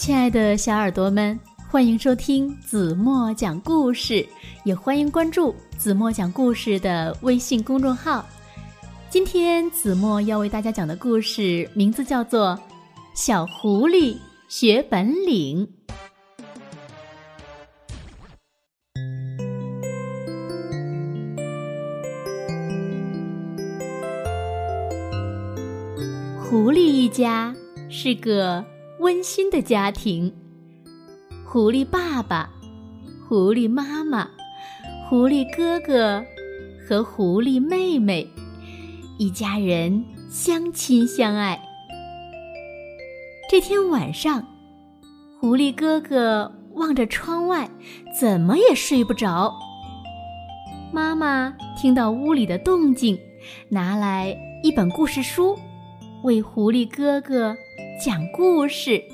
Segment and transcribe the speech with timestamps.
[0.00, 4.26] 亲爱的小耳朵们，欢迎收听子墨讲故事，
[4.64, 8.24] 也欢迎关注子墨讲故事的微信公众号。
[9.10, 12.58] 今天子墨要为大家讲的故事名字叫做
[13.14, 14.16] 《小狐狸
[14.48, 15.66] 学本领》。
[26.42, 27.54] 狐狸一家
[27.90, 28.64] 是个。
[29.00, 30.30] 温馨的家庭，
[31.46, 32.50] 狐狸爸爸、
[33.26, 34.28] 狐狸妈妈、
[35.08, 36.22] 狐狸哥哥
[36.86, 38.28] 和狐狸妹妹，
[39.18, 41.58] 一家人相亲相爱。
[43.50, 44.46] 这天晚上，
[45.40, 47.70] 狐狸哥哥望着窗外，
[48.20, 49.50] 怎么也睡不着。
[50.92, 53.18] 妈妈听到屋里的动静，
[53.70, 55.56] 拿来一本故事书，
[56.22, 57.56] 为狐狸哥哥。
[58.02, 59.04] 讲故事，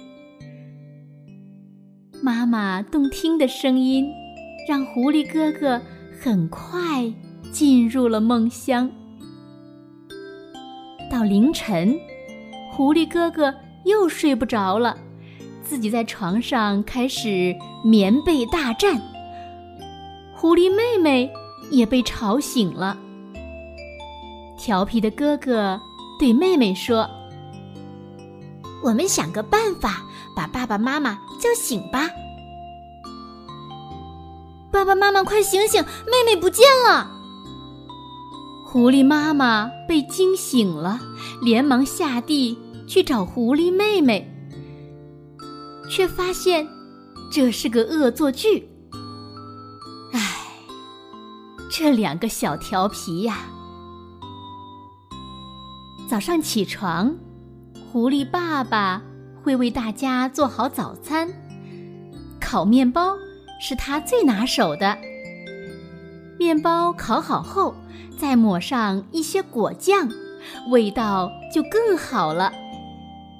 [2.22, 4.08] 妈妈动听的声音
[4.68, 5.82] 让狐狸哥哥
[6.22, 7.12] 很快
[7.50, 8.88] 进入了梦乡。
[11.10, 11.98] 到凌晨，
[12.70, 13.52] 狐狸哥哥
[13.86, 14.96] 又睡不着了，
[15.64, 17.52] 自己在床上开始
[17.84, 19.02] 棉被大战。
[20.32, 21.28] 狐狸妹妹
[21.72, 22.96] 也被吵醒了，
[24.56, 25.80] 调皮的哥哥
[26.20, 27.10] 对妹妹说。
[28.82, 30.02] 我们想个办法，
[30.34, 32.08] 把爸爸妈妈叫醒吧。
[34.70, 35.82] 爸爸妈妈，快醒醒！
[35.82, 37.10] 妹妹不见了。
[38.66, 41.00] 狐狸妈妈被惊醒了，
[41.40, 44.30] 连忙下地去找狐狸妹妹，
[45.90, 46.68] 却发现
[47.32, 48.68] 这是个恶作剧。
[50.12, 50.20] 唉，
[51.70, 53.38] 这两个小调皮呀！
[56.06, 57.16] 早上起床。
[57.96, 59.00] 狐狸爸爸
[59.42, 61.26] 会为大家做好早餐，
[62.38, 63.16] 烤面包
[63.58, 64.98] 是他最拿手的。
[66.38, 67.74] 面包烤好后，
[68.18, 70.10] 再抹上一些果酱，
[70.68, 72.52] 味道就更好了。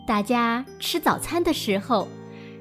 [0.06, 2.08] 大家吃早餐的时候，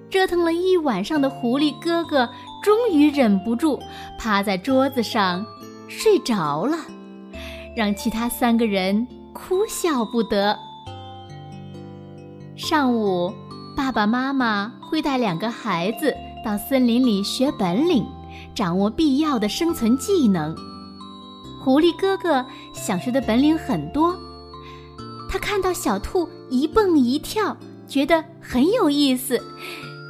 [0.10, 2.28] 折腾了一晚上的狐狸哥哥
[2.62, 3.80] 终于忍不住
[4.20, 5.46] 趴在桌子上
[5.88, 6.78] 睡着了，
[7.74, 10.60] 让其他三个人哭笑不得。
[12.58, 13.34] 上午，
[13.76, 18.06] 爸爸妈妈会带两个孩子到森林里学本领，
[18.56, 20.56] 掌握必要的生存技能。
[21.62, 24.16] 狐狸哥哥想学的本领很多，
[25.30, 27.56] 他看到小兔一蹦一跳，
[27.90, 29.38] 觉得很有意思，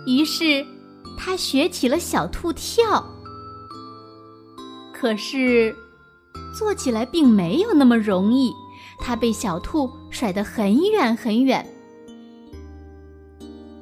[0.05, 0.63] 于是
[1.17, 3.03] 他学起了小兔跳。
[4.93, 5.75] 可是，
[6.55, 8.53] 做起来并没有那么容易，
[8.99, 11.67] 他被小兔甩得很远很远。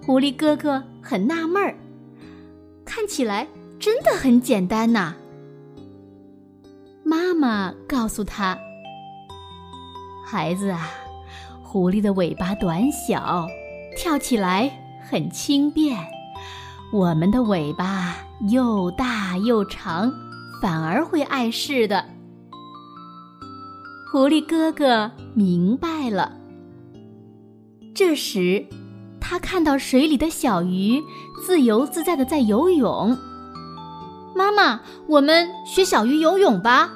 [0.06, 1.74] 狐狸哥哥很纳闷儿，
[2.84, 3.48] 看起来
[3.80, 5.16] 真的很简单呐。
[7.06, 8.58] 妈妈告诉他
[10.28, 10.90] ：“孩子啊，
[11.64, 13.48] 狐狸的尾巴短小，
[13.96, 14.70] 跳起来
[15.10, 15.96] 很轻便；
[16.92, 18.18] 我们的尾巴
[18.50, 20.12] 又大又长，
[20.62, 22.04] 反而会碍事的。”
[24.12, 26.38] 狐狸哥哥明白了。
[27.96, 28.66] 这时。
[29.34, 31.04] 他看到水里的小鱼
[31.42, 33.18] 自由自在的在游泳。
[34.36, 36.92] 妈妈，我们学小鱼游泳吧。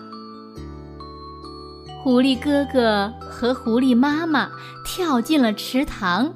[2.04, 4.52] 狐狸哥哥和狐狸妈妈
[4.86, 6.32] 跳进了池塘，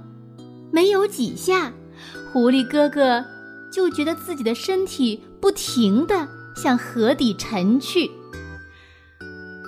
[0.72, 1.72] 没有几下，
[2.34, 3.24] 狐狸哥哥
[3.72, 8.10] 就觉得自己的身体不停的向河底沉去。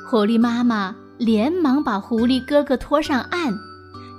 [0.09, 3.53] 狐狸妈妈连忙把狐狸哥哥拖上岸。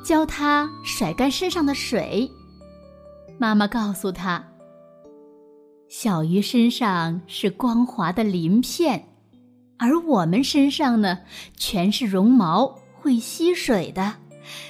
[0.05, 2.31] 教他甩干身上的水。
[3.39, 4.45] 妈妈告诉他
[5.89, 9.09] ：“小鱼身上是光滑的鳞片，
[9.79, 11.19] 而我们身上呢，
[11.57, 14.15] 全是绒毛，会吸水的，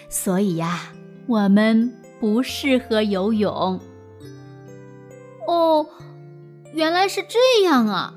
[0.08, 0.92] 所以呀，
[1.26, 3.78] 我们不适合游泳。”
[5.48, 5.84] 哦，
[6.72, 8.14] 原来是这样啊！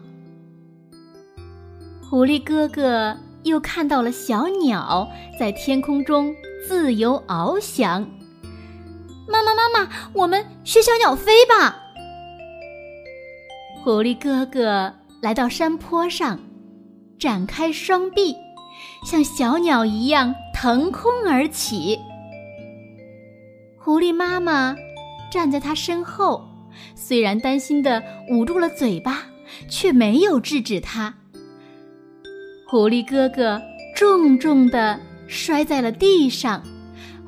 [2.10, 6.34] 狐狸哥哥又看到了小鸟在天空中。
[6.66, 8.10] 自由翱翔，
[9.28, 11.78] 妈妈妈妈，我们学小鸟飞吧。
[13.84, 16.40] 狐狸哥哥来到山坡上，
[17.20, 18.36] 展开双臂，
[19.06, 21.98] 像小鸟一样腾空而起。
[23.78, 24.76] 狐狸妈妈
[25.32, 26.46] 站在他身后，
[26.96, 29.24] 虽然担心的捂住了嘴巴，
[29.70, 31.14] 却没有制止他。
[32.68, 33.62] 狐狸哥哥
[33.96, 35.00] 重重的。
[35.28, 36.64] 摔在了地上，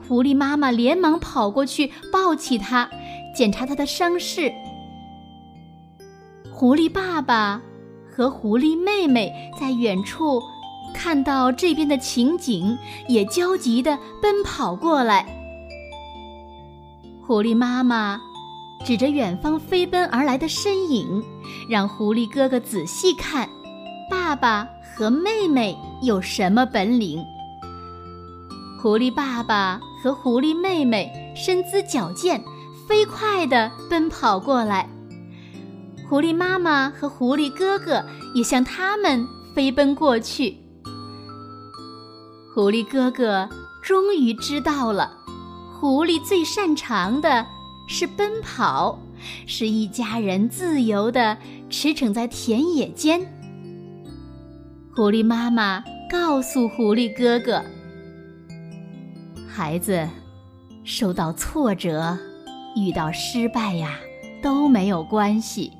[0.07, 2.89] 狐狸妈妈连忙跑过去抱起它，
[3.35, 4.51] 检查它的伤势。
[6.51, 7.61] 狐狸爸爸
[8.11, 10.41] 和狐狸妹妹在远处
[10.93, 15.25] 看到这边的情景，也焦急地奔跑过来。
[17.25, 18.19] 狐狸妈妈
[18.83, 21.23] 指着远方飞奔而来的身影，
[21.69, 23.47] 让狐狸哥哥仔细看，
[24.09, 27.23] 爸爸和妹妹有什么本领。
[28.81, 32.41] 狐狸爸爸和狐狸妹妹身姿矫健，
[32.87, 34.87] 飞快地奔跑过来。
[36.07, 38.01] 狐狸妈妈和狐狸哥哥
[38.33, 40.55] 也向他们飞奔过去。
[42.55, 43.49] 狐狸哥哥
[43.83, 45.11] 终于知道了，
[45.77, 47.45] 狐狸最擅长的
[47.89, 48.97] 是奔跑，
[49.45, 51.37] 是一家人自由地
[51.69, 53.19] 驰骋在田野间。
[54.95, 57.61] 狐狸妈妈告诉狐狸哥哥
[59.51, 60.07] ：“孩子，
[60.83, 62.17] 受到挫折、
[62.75, 63.97] 遇到失败呀，
[64.41, 65.73] 都没有关系。”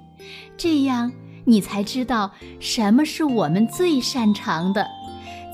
[0.58, 1.12] 这样，
[1.46, 2.30] 你才知道
[2.60, 4.86] 什么是我们最擅长的，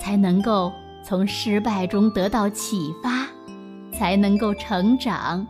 [0.01, 0.71] 才能够
[1.03, 3.27] 从失败中得到启发，
[3.93, 5.45] 才能够成长。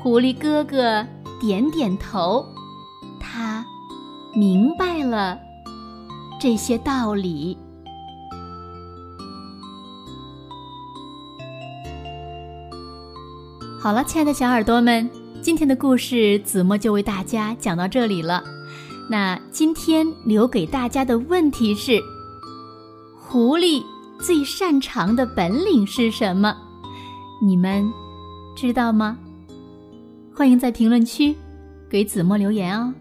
[0.00, 1.06] 狐狸哥哥
[1.40, 2.44] 点点头，
[3.18, 3.64] 他
[4.34, 5.38] 明白了
[6.38, 7.56] 这些道理。
[13.80, 15.08] 好了，亲爱的小耳朵们。
[15.40, 18.42] 今天的故事，子墨就为大家讲到这里了。
[19.08, 22.02] 那今天留给大家的问题是：
[23.16, 23.80] 狐狸
[24.20, 26.56] 最擅长的本领是什么？
[27.40, 27.88] 你们
[28.56, 29.16] 知道吗？
[30.34, 31.36] 欢迎在评论区
[31.88, 32.92] 给子墨留言哦。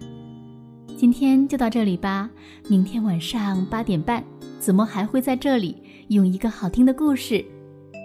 [0.96, 2.30] 今天就到这里吧，
[2.70, 4.24] 明天晚上八点半，
[4.60, 5.76] 子墨还会在这里
[6.10, 7.44] 用一个好听的故事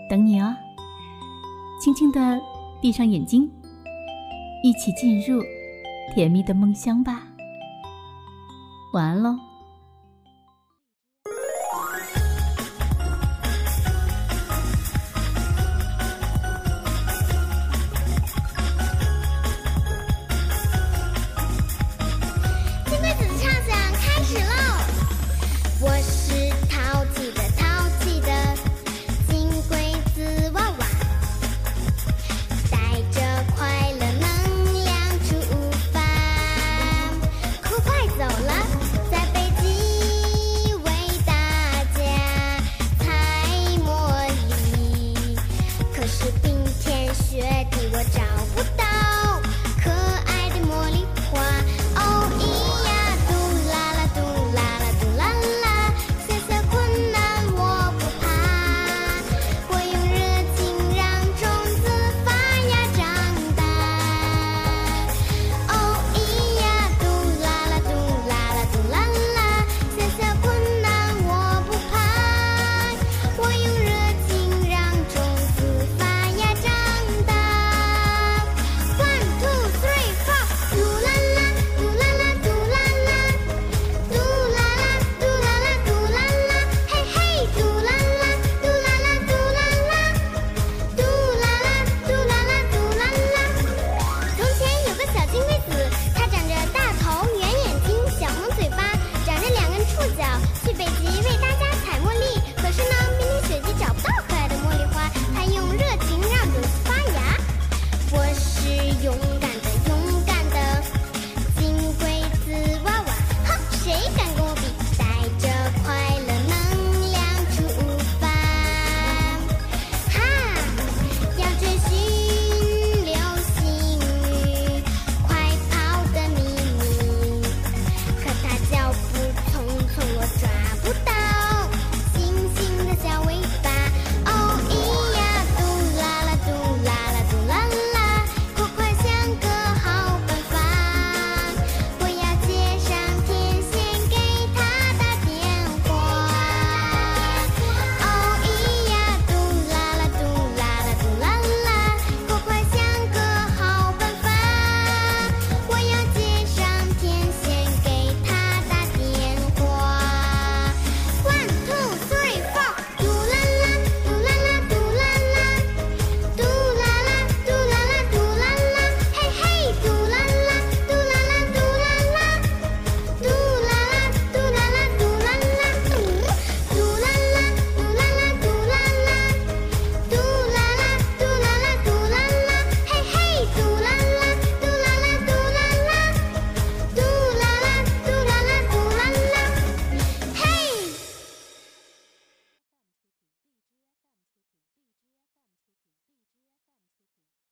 [0.08, 0.54] 等你哦。
[1.78, 2.40] 轻轻的
[2.82, 3.49] 闭上眼睛。
[4.62, 5.43] 一起进入
[6.14, 7.23] 甜蜜的梦乡吧。
[8.93, 9.51] 晚安喽。